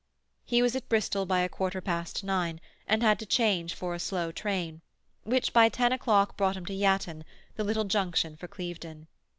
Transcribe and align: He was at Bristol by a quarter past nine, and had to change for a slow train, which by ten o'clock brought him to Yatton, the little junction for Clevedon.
He 0.43 0.63
was 0.63 0.75
at 0.75 0.89
Bristol 0.89 1.27
by 1.27 1.41
a 1.41 1.47
quarter 1.47 1.79
past 1.79 2.23
nine, 2.23 2.59
and 2.87 3.03
had 3.03 3.19
to 3.19 3.25
change 3.27 3.75
for 3.75 3.93
a 3.93 3.99
slow 3.99 4.31
train, 4.31 4.81
which 5.25 5.53
by 5.53 5.69
ten 5.69 5.91
o'clock 5.91 6.35
brought 6.35 6.57
him 6.57 6.65
to 6.65 6.73
Yatton, 6.73 7.23
the 7.55 7.63
little 7.63 7.83
junction 7.83 8.35
for 8.35 8.47
Clevedon. 8.47 9.05